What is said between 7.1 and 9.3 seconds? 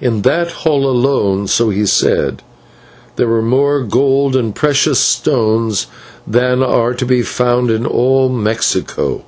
found in all Mexico.